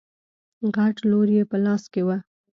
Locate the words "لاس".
1.65-1.83